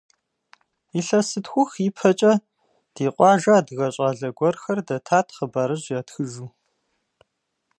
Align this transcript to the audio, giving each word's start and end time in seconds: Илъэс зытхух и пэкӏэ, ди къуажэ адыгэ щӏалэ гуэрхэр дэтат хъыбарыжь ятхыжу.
Илъэс 0.99 1.27
зытхух 1.33 1.71
и 1.85 1.87
пэкӏэ, 1.97 2.33
ди 2.93 3.05
къуажэ 3.15 3.51
адыгэ 3.59 3.87
щӏалэ 3.95 4.29
гуэрхэр 4.37 4.79
дэтат 4.87 5.27
хъыбарыжь 5.35 5.89
ятхыжу. 5.99 6.47